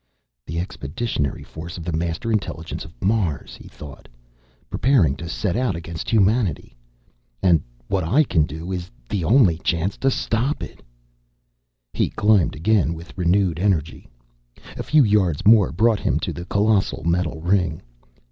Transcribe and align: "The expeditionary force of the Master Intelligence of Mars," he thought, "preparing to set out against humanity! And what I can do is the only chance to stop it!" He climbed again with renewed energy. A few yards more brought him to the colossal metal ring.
"The 0.47 0.59
expeditionary 0.59 1.43
force 1.43 1.77
of 1.77 1.83
the 1.85 1.91
Master 1.91 2.31
Intelligence 2.31 2.85
of 2.85 3.03
Mars," 3.03 3.53
he 3.55 3.67
thought, 3.67 4.07
"preparing 4.67 5.15
to 5.17 5.29
set 5.29 5.55
out 5.55 5.75
against 5.75 6.09
humanity! 6.09 6.75
And 7.43 7.61
what 7.87 8.03
I 8.03 8.23
can 8.23 8.47
do 8.47 8.71
is 8.71 8.89
the 9.09 9.23
only 9.23 9.59
chance 9.59 9.97
to 9.97 10.09
stop 10.09 10.63
it!" 10.63 10.81
He 11.93 12.09
climbed 12.09 12.55
again 12.55 12.95
with 12.95 13.15
renewed 13.15 13.59
energy. 13.59 14.09
A 14.75 14.81
few 14.81 15.03
yards 15.03 15.45
more 15.45 15.71
brought 15.71 15.99
him 15.99 16.19
to 16.21 16.33
the 16.33 16.45
colossal 16.45 17.03
metal 17.03 17.39
ring. 17.39 17.79